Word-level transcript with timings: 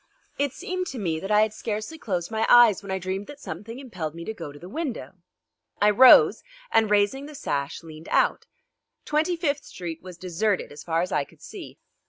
It 0.39 0.51
seemed 0.51 0.87
to 0.87 0.97
me 0.97 1.19
that 1.19 1.29
I 1.29 1.41
had 1.41 1.53
scarcely 1.53 1.99
closed 1.99 2.31
my 2.31 2.43
eyes 2.49 2.81
when 2.81 2.89
I 2.89 2.97
dreamed 2.97 3.27
that 3.27 3.39
something 3.39 3.77
impelled 3.77 4.15
me 4.15 4.25
to 4.25 4.33
go 4.33 4.51
to 4.51 4.57
the 4.57 4.67
window. 4.67 5.13
I 5.79 5.91
rose, 5.91 6.41
and 6.71 6.89
raising 6.89 7.27
the 7.27 7.35
sash 7.35 7.83
leaned 7.83 8.09
out. 8.09 8.47
Twenty 9.05 9.35
fifth 9.35 9.63
Street 9.63 10.01
was 10.01 10.17
deserted 10.17 10.71
as 10.71 10.83
far 10.83 11.01
as 11.03 11.11
I 11.11 11.23
could 11.23 11.43
see. 11.43 11.77